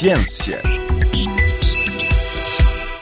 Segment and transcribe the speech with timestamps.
[0.00, 0.79] Ciência.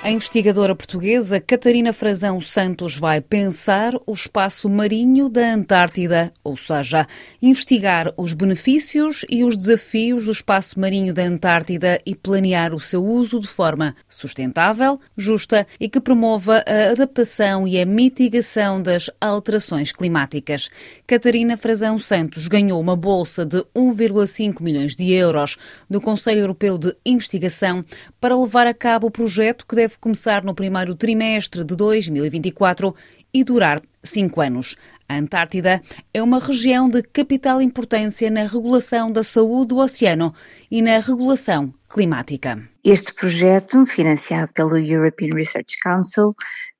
[0.08, 7.07] A investigadora portuguesa Catarina Frazão Santos vai pensar o espaço marinho da Antártida, ou seja,
[7.42, 13.04] investigar os benefícios e os desafios do espaço marinho da Antártida e planear o seu
[13.04, 19.93] uso de forma sustentável, justa e que promova a adaptação e a mitigação das alterações
[19.93, 20.70] climáticas.
[21.06, 26.96] Catarina Frazão Santos ganhou uma bolsa de 1,5 milhões de euros do Conselho Europeu de
[27.04, 27.84] Investigação
[28.18, 32.95] para levar a cabo o projeto que deve começar no primeiro trimestre de 2024
[33.33, 34.77] e durar cinco anos.
[35.09, 40.34] A Antártida é uma região de capital importância na regulação da saúde do oceano
[40.70, 42.62] e na regulação climática.
[42.84, 46.34] Este projeto, financiado pelo European Research Council,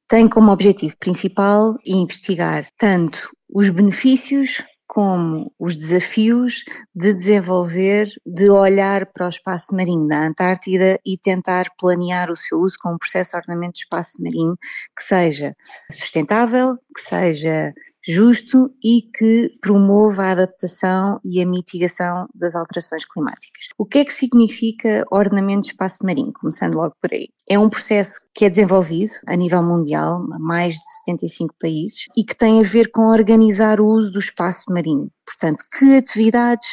[0.09, 9.05] tem como objetivo principal investigar tanto os benefícios como os desafios de desenvolver, de olhar
[9.12, 13.32] para o espaço marinho da Antártida e tentar planear o seu uso como um processo
[13.32, 14.57] de ordenamento de espaço marinho
[14.96, 15.54] que seja
[15.93, 17.74] sustentável, que seja
[18.09, 23.68] justo e que promova a adaptação e a mitigação das alterações climáticas.
[23.76, 26.32] O que é que significa ordenamento de espaço marinho?
[26.32, 27.28] Começando logo por aí.
[27.48, 32.34] É um processo que é desenvolvido a nível mundial, mais de 75 países, e que
[32.34, 35.10] tem a ver com organizar o uso do espaço marinho.
[35.26, 36.68] Portanto, que atividades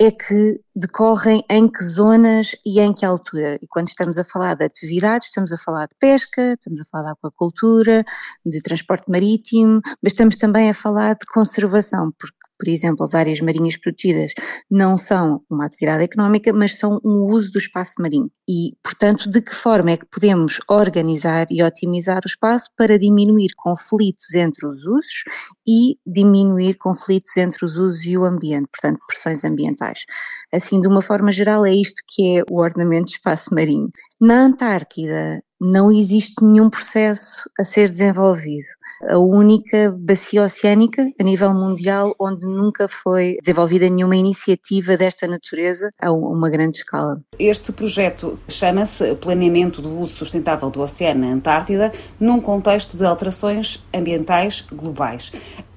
[0.00, 3.58] é que decorrem em que zonas e em que altura.
[3.60, 7.12] E quando estamos a falar de atividades, estamos a falar de pesca, estamos a falar
[7.12, 8.02] de aquacultura,
[8.46, 13.40] de transporte marítimo, mas estamos também a falar de conservação, porque por exemplo, as áreas
[13.40, 14.32] marinhas protegidas
[14.70, 18.30] não são uma atividade económica, mas são um uso do espaço marinho.
[18.46, 23.50] E, portanto, de que forma é que podemos organizar e otimizar o espaço para diminuir
[23.56, 25.24] conflitos entre os usos
[25.66, 30.04] e diminuir conflitos entre os usos e o ambiente, portanto, pressões ambientais.
[30.52, 33.88] Assim, de uma forma geral, é isto que é o ordenamento de espaço marinho.
[34.20, 38.66] Na Antártida, não existe nenhum processo a ser desenvolvido.
[39.08, 45.90] A única bacia oceânica a nível mundial onde nunca foi desenvolvida nenhuma iniciativa desta natureza
[46.00, 47.22] a uma grande escala.
[47.38, 53.82] Este projeto chama-se Planeamento do Uso Sustentável do Oceano na Antártida, num contexto de alterações
[53.94, 55.32] ambientais globais.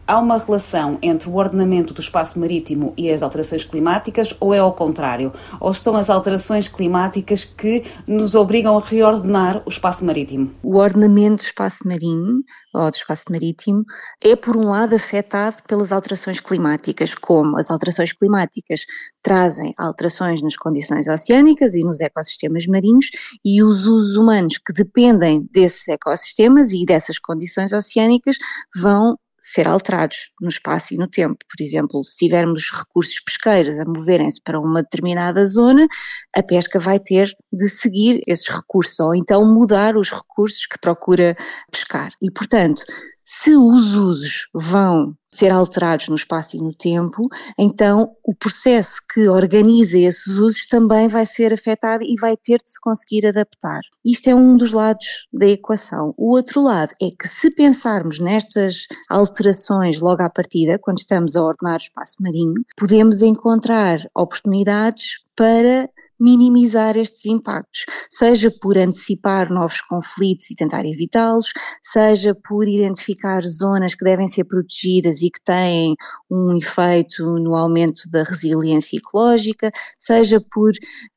[0.06, 4.59] Há uma relação entre o ordenamento do espaço marítimo e as alterações climáticas ou é
[4.59, 5.31] ao contrário?
[5.62, 10.52] Ou são as alterações climáticas que nos obrigam a reordenar o espaço marítimo?
[10.62, 12.44] O ordenamento do espaço marinho
[12.74, 13.86] ou do espaço marítimo
[14.22, 18.81] é, por um lado, afetado pelas alterações climáticas, como as alterações climáticas
[19.22, 23.09] trazem alterações nas condições oceânicas e nos ecossistemas marinhos
[23.46, 28.35] e os usos humanos que dependem desses ecossistemas e dessas condições oceânicas
[28.75, 31.37] vão ser alterados no espaço e no tempo.
[31.49, 35.85] Por exemplo, se tivermos recursos pesqueiros a moverem-se para uma determinada zona,
[36.33, 41.35] a pesca vai ter de seguir esses recursos ou então mudar os recursos que procura
[41.69, 42.13] pescar.
[42.21, 42.85] E, portanto,
[43.25, 49.28] se os usos vão ser alterados no espaço e no tempo, então o processo que
[49.28, 53.79] organiza esses usos também vai ser afetado e vai ter de se conseguir adaptar.
[54.06, 56.13] Isto é um dos lados da equação.
[56.17, 61.44] O outro lado é que se pensarmos nestas alterações logo à partida, quando estamos a
[61.44, 69.81] ordenar o espaço marinho, podemos encontrar oportunidades para minimizar estes impactos, seja por antecipar novos
[69.81, 71.51] conflitos e tentar evitá-los,
[71.81, 75.96] seja por identificar zonas que devem ser protegidas e que têm
[76.29, 80.72] um efeito no aumento da resiliência ecológica, seja por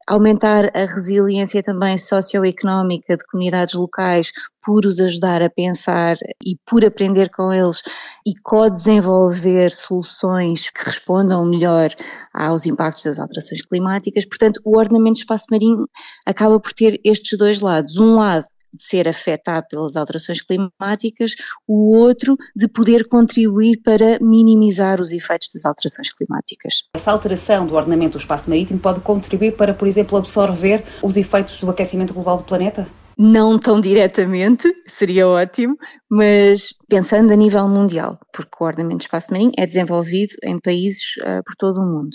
[0.06, 4.30] aumentar a resiliência também socioeconómica de comunidades locais
[4.64, 7.82] por os ajudar a pensar e por aprender com eles
[8.24, 11.90] e co-desenvolver soluções que respondam melhor
[12.32, 14.24] aos impactos das alterações climáticas.
[14.26, 15.88] Portanto, o ordenamento do espaço marinho
[16.24, 17.96] acaba por ter estes dois lados.
[17.96, 18.46] Um lado
[18.78, 21.32] ser afetado pelas alterações climáticas,
[21.66, 26.84] o outro de poder contribuir para minimizar os efeitos das alterações climáticas.
[26.94, 31.60] Essa alteração do ordenamento do espaço marítimo pode contribuir para, por exemplo, absorver os efeitos
[31.60, 32.86] do aquecimento global do planeta?
[33.18, 35.74] Não tão diretamente, seria ótimo,
[36.10, 41.16] mas pensando a nível mundial, porque o ordenamento do espaço marinho é desenvolvido em países
[41.22, 42.10] uh, por todo o mundo.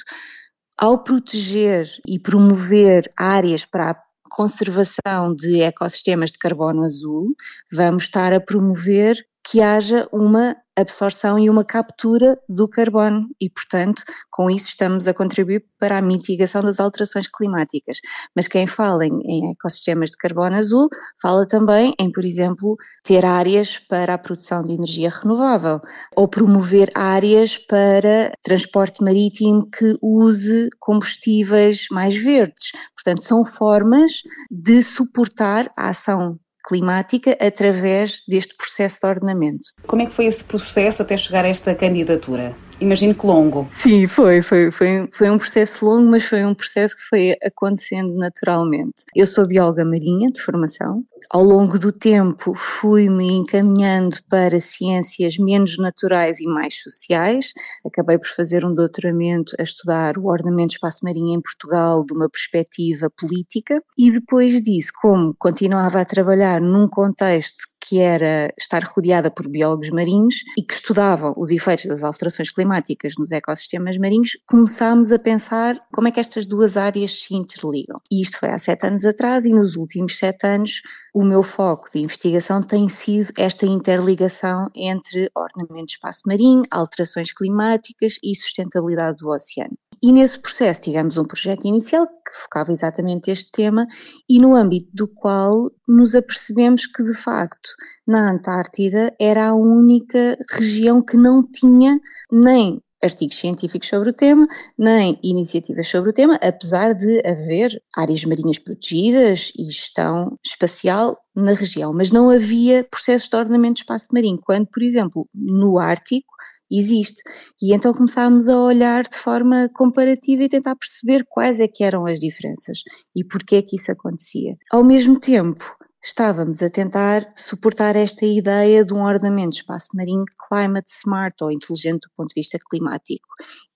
[0.78, 3.96] Ao proteger e promover áreas para a
[4.32, 7.34] conservação de ecossistemas de carbono azul,
[7.72, 14.04] vamos estar a promover que haja uma absorção e uma captura do carbono e, portanto,
[14.30, 18.00] com isso estamos a contribuir para a mitigação das alterações climáticas.
[18.36, 20.88] Mas quem fala em, em ecossistemas de carbono azul
[21.22, 25.80] fala também em, por exemplo, ter áreas para a produção de energia renovável
[26.16, 32.72] ou promover áreas para transporte marítimo que use combustíveis mais verdes.
[32.96, 39.68] Portanto, são formas de suportar a ação climática através deste processo de ordenamento.
[39.86, 42.56] Como é que foi esse processo até chegar a esta candidatura?
[42.82, 43.68] Imagino que longo.
[43.70, 48.16] Sim, foi, foi, foi, foi um processo longo, mas foi um processo que foi acontecendo
[48.16, 49.06] naturalmente.
[49.16, 51.06] Eu sou bióloga marinha de formação.
[51.30, 57.54] Ao longo do tempo fui-me encaminhando para ciências menos naturais e mais sociais.
[57.86, 62.14] Acabei por fazer um doutoramento a estudar o ordenamento de espaço marinho em Portugal de
[62.14, 68.84] uma perspectiva política e depois disso, como continuava a trabalhar num contexto que era estar
[68.84, 74.38] rodeada por biólogos marinhos e que estudavam os efeitos das alterações climáticas nos ecossistemas marinhos,
[74.48, 78.00] começámos a pensar como é que estas duas áreas se interligam.
[78.12, 80.82] E isto foi há sete anos atrás e nos últimos sete anos
[81.14, 87.34] o meu foco de investigação tem sido esta interligação entre ordenamento de espaço marinho, alterações
[87.34, 89.78] climáticas e sustentabilidade do oceano.
[90.04, 93.86] E nesse processo tivemos um projeto inicial que focava exatamente este tema
[94.28, 97.70] e no âmbito do qual nos apercebemos que, de facto,
[98.08, 102.00] na Antártida era a única região que não tinha
[102.32, 104.46] nem artigos científicos sobre o tema,
[104.78, 111.54] nem iniciativas sobre o tema, apesar de haver áreas marinhas protegidas e gestão espacial na
[111.54, 116.34] região, mas não havia processos de ordenamento de espaço marinho, quando, por exemplo, no Ártico
[116.72, 117.22] existe.
[117.62, 122.06] E então começámos a olhar de forma comparativa e tentar perceber quais é que eram
[122.06, 122.80] as diferenças
[123.16, 124.56] e porquê é que isso acontecia.
[124.72, 125.66] Ao mesmo tempo,
[126.04, 131.52] estávamos a tentar suportar esta ideia de um ordenamento de espaço marinho climate smart ou
[131.52, 133.28] inteligente do ponto de vista climático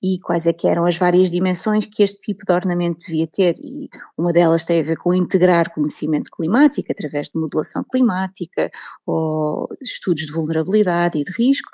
[0.02, 3.56] e quais é que eram as várias dimensões que este tipo de ordenamento devia ter
[3.60, 8.72] e uma delas tem a ver com integrar conhecimento climático através de modelação climática
[9.06, 11.70] ou estudos de vulnerabilidade e de risco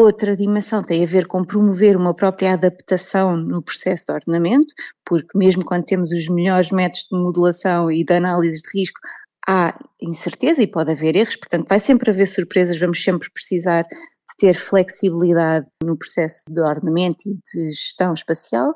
[0.00, 4.72] Outra dimensão tem a ver com promover uma própria adaptação no processo de ordenamento,
[5.04, 9.00] porque mesmo quando temos os melhores métodos de modelação e de análise de risco,
[9.48, 14.36] há incerteza e pode haver erros, portanto vai sempre haver surpresas, vamos sempre precisar de
[14.38, 18.72] ter flexibilidade no processo de ordenamento e de gestão espacial.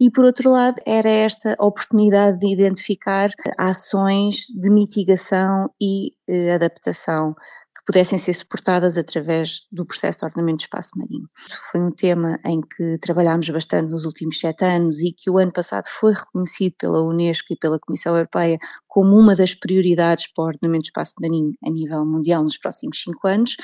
[0.00, 7.34] E por outro lado era esta oportunidade de identificar ações de mitigação e eh, adaptação
[7.86, 11.28] pudessem ser suportadas através do processo de ordenamento de espaço marinho.
[11.70, 15.52] Foi um tema em que trabalhámos bastante nos últimos sete anos e que o ano
[15.52, 20.46] passado foi reconhecido pela Unesco e pela Comissão Europeia como uma das prioridades para o
[20.48, 23.56] ordenamento de espaço marinho a nível mundial nos próximos cinco anos.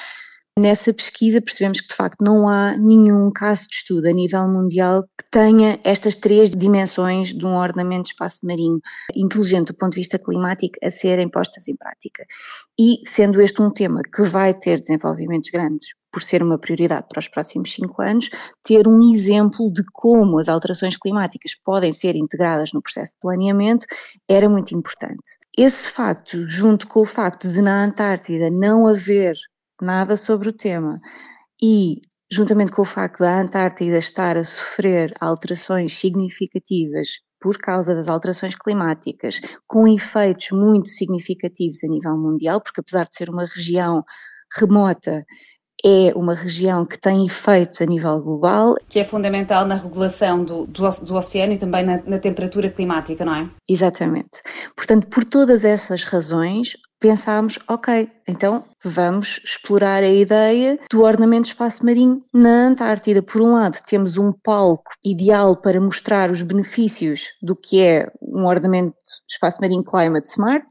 [0.58, 5.02] Nessa pesquisa percebemos que de facto não há nenhum caso de estudo a nível mundial
[5.02, 8.80] que tenha estas três dimensões de um ordenamento de espaço marinho
[9.14, 12.24] inteligente do ponto de vista climático a serem postas em prática.
[12.80, 17.20] E sendo este um tema que vai ter desenvolvimentos grandes por ser uma prioridade para
[17.20, 18.30] os próximos cinco anos,
[18.64, 23.84] ter um exemplo de como as alterações climáticas podem ser integradas no processo de planeamento
[24.26, 25.36] era muito importante.
[25.54, 29.36] Esse facto, junto com o facto de na Antártida não haver
[29.80, 30.98] nada sobre o tema.
[31.62, 32.00] E,
[32.30, 38.54] juntamente com o facto da Antártida estar a sofrer alterações significativas por causa das alterações
[38.54, 44.02] climáticas, com efeitos muito significativos a nível mundial, porque apesar de ser uma região
[44.58, 45.24] remota,
[45.84, 48.76] é uma região que tem efeitos a nível global.
[48.88, 53.24] Que é fundamental na regulação do, do, do oceano e também na, na, temperatura climática,
[53.24, 53.50] não é?
[53.68, 54.40] Exatamente.
[54.74, 61.48] Portanto, por todas essas razões, pensámos, ok, então vamos explorar a ideia do ordenamento de
[61.48, 63.22] espaço marinho na Antártida.
[63.22, 68.44] Por um lado, temos um palco ideal para mostrar os benefícios do que é um
[68.46, 68.96] ordenamento
[69.28, 70.66] de espaço marinho climate smart.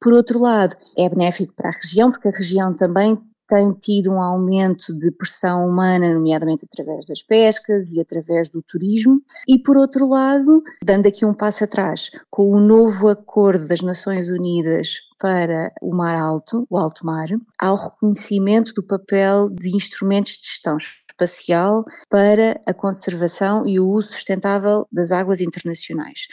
[0.00, 3.18] Por outro lado, é benéfico para a região, porque a região também
[3.50, 9.20] tem tido um aumento de pressão humana, nomeadamente através das pescas e através do turismo,
[9.48, 14.30] e por outro lado, dando aqui um passo atrás, com o novo acordo das Nações
[14.30, 17.26] Unidas para o mar alto, o alto mar,
[17.60, 23.88] há o reconhecimento do papel de instrumentos de gestão espacial para a conservação e o
[23.88, 26.28] uso sustentável das águas internacionais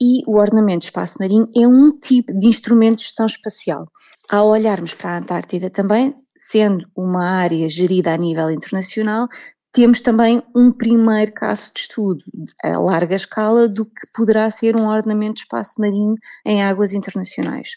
[0.00, 3.86] e o ordenamento de espaço marinho é um tipo de instrumento de gestão espacial.
[4.30, 9.28] Ao olharmos para a Antártida também, sendo uma área gerida a nível internacional,
[9.72, 12.24] temos também um primeiro caso de estudo
[12.64, 16.14] a larga escala do que poderá ser um ordenamento de espaço marinho
[16.46, 17.70] em águas internacionais.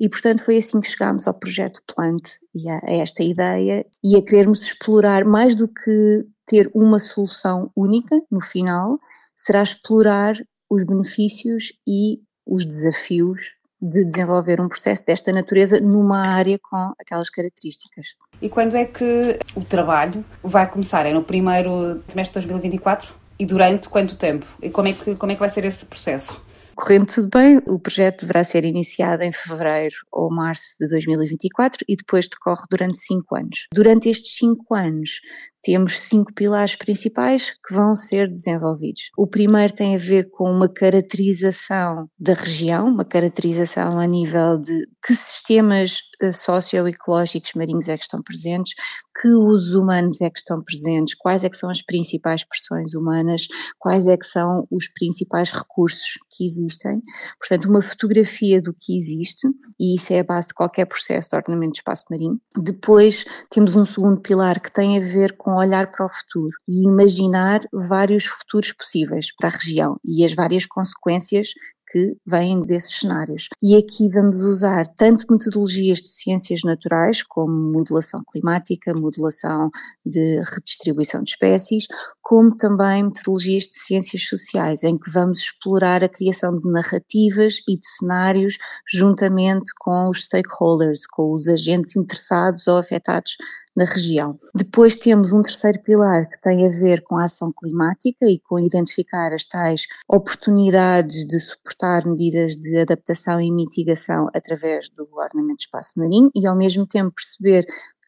[0.00, 4.16] E, portanto, foi assim que chegámos ao projeto Plant e a, a esta ideia e
[4.16, 8.98] a querermos explorar mais do que ter uma solução única no final,
[9.36, 10.34] será explorar
[10.70, 17.30] os benefícios e os desafios de desenvolver um processo desta natureza numa área com aquelas
[17.30, 18.16] características.
[18.42, 21.06] E quando é que o trabalho vai começar?
[21.06, 23.14] É no primeiro trimestre de 2024?
[23.38, 24.46] E durante quanto tempo?
[24.60, 26.40] E como é que, como é que vai ser esse processo?
[26.78, 31.96] Correndo tudo bem, o projeto deverá ser iniciado em fevereiro ou março de 2024 e
[31.96, 33.66] depois decorre durante cinco anos.
[33.74, 35.20] Durante estes cinco anos,
[35.60, 39.10] temos cinco pilares principais que vão ser desenvolvidos.
[39.18, 44.86] O primeiro tem a ver com uma caracterização da região, uma caracterização a nível de
[45.04, 45.98] que sistemas
[46.32, 48.74] socioecológicos marinhos é que estão presentes,
[49.20, 53.46] que usos humanos é que estão presentes, quais é que são as principais pressões humanas,
[53.78, 57.00] quais é que são os principais recursos que existem.
[57.38, 59.48] Portanto, uma fotografia do que existe,
[59.78, 62.40] e isso é a base de qualquer processo de ordenamento de espaço marinho.
[62.56, 66.86] Depois temos um segundo pilar que tem a ver com olhar para o futuro e
[66.86, 71.52] imaginar vários futuros possíveis para a região e as várias consequências
[71.90, 73.48] que vêm desses cenários.
[73.62, 79.70] E aqui vamos usar tanto metodologias de ciências naturais, como modelação climática, modelação
[80.04, 81.86] de redistribuição de espécies,
[82.22, 87.76] como também metodologias de ciências sociais, em que vamos explorar a criação de narrativas e
[87.76, 88.58] de cenários
[88.92, 93.36] juntamente com os stakeholders, com os agentes interessados ou afetados
[93.78, 94.38] na região.
[94.56, 98.58] Depois temos um terceiro pilar que tem a ver com a ação climática e com
[98.58, 105.62] identificar as tais oportunidades de suportar medidas de adaptação e mitigação através do ordenamento de
[105.62, 107.64] espaço marinho e ao mesmo tempo perceber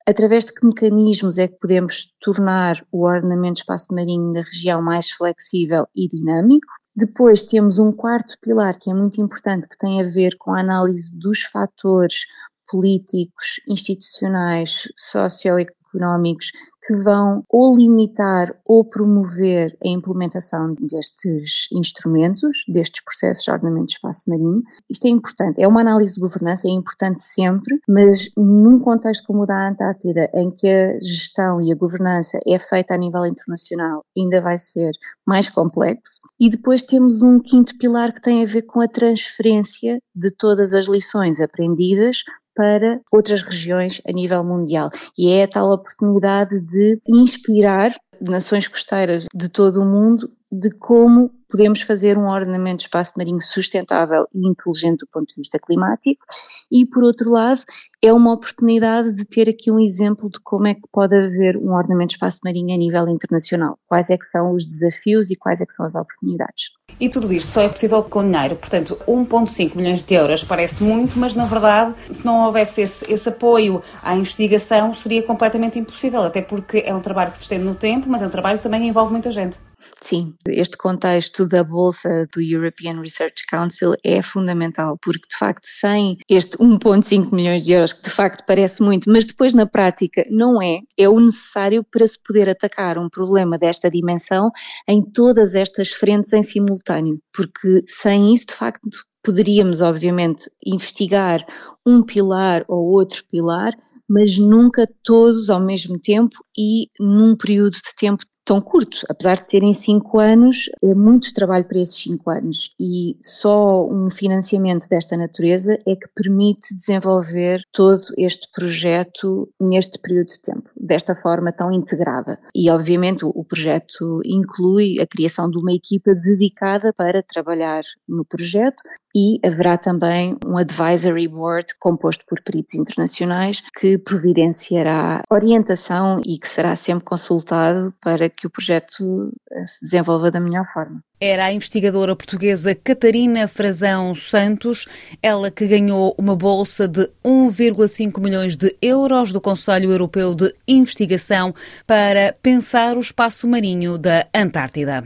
[0.06, 4.82] através de que mecanismos é que podemos tornar o ordenamento de espaço marinho da região
[4.82, 6.66] mais flexível e dinâmico.
[6.96, 10.60] Depois temos um quarto pilar que é muito importante, que tem a ver com a
[10.60, 12.24] análise dos fatores
[12.70, 16.52] políticos, institucionais, socioeconómicos
[16.86, 23.92] que vão ou limitar ou promover a implementação destes instrumentos, destes processos de ordenamento de
[23.92, 24.62] espaço marinho.
[24.88, 29.42] Isto é importante, é uma análise de governança, é importante sempre, mas num contexto como
[29.42, 34.04] o da Antártida, em que a gestão e a governança é feita a nível internacional,
[34.16, 34.92] ainda vai ser
[35.26, 36.18] mais complexo.
[36.38, 40.74] E depois temos um quinto pilar que tem a ver com a transferência de todas
[40.74, 42.22] as lições aprendidas
[42.60, 44.90] para outras regiões a nível mundial.
[45.16, 51.30] E é a tal oportunidade de inspirar nações costeiras de todo o mundo de como
[51.48, 56.24] podemos fazer um ordenamento de espaço marinho sustentável e inteligente do ponto de vista climático
[56.70, 57.62] e, por outro lado,
[58.02, 61.72] é uma oportunidade de ter aqui um exemplo de como é que pode haver um
[61.72, 65.60] ordenamento de espaço marinho a nível internacional, quais é que são os desafios e quais
[65.60, 66.70] é que são as oportunidades.
[66.98, 71.18] E tudo isto só é possível com dinheiro, portanto 1.5 milhões de euros parece muito,
[71.18, 76.40] mas na verdade se não houvesse esse, esse apoio à investigação seria completamente impossível, até
[76.42, 78.86] porque é um trabalho que se estende no tempo, mas é um trabalho que também
[78.86, 79.58] envolve muita gente.
[80.02, 86.16] Sim, este contexto da bolsa do European Research Council é fundamental, porque de facto sem
[86.26, 90.60] este 1.5 milhões de euros, que de facto parece muito, mas depois na prática não
[90.60, 94.50] é, é o necessário para se poder atacar um problema desta dimensão
[94.88, 98.88] em todas estas frentes em simultâneo, porque sem isso de facto
[99.22, 101.44] poderíamos obviamente investigar
[101.84, 103.74] um pilar ou outro pilar,
[104.08, 109.06] mas nunca todos ao mesmo tempo e num período de tempo tão curto.
[109.08, 114.10] Apesar de serem cinco anos, é muito trabalho para esses cinco anos e só um
[114.10, 121.14] financiamento desta natureza é que permite desenvolver todo este projeto neste período de tempo, desta
[121.14, 122.40] forma tão integrada.
[122.52, 128.82] E, obviamente, o projeto inclui a criação de uma equipa dedicada para trabalhar no projeto
[129.14, 136.48] e haverá também um advisory board composto por peritos internacionais que providenciará orientação e que
[136.48, 141.02] será sempre consultado para que o projeto eh, se desenvolva da melhor forma.
[141.20, 144.86] Era a investigadora portuguesa Catarina Frazão Santos,
[145.22, 151.54] ela que ganhou uma bolsa de 1,5 milhões de euros do Conselho Europeu de Investigação
[151.86, 155.04] para pensar o espaço marinho da Antártida.